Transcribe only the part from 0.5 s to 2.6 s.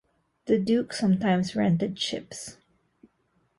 duke sometimes rented ships.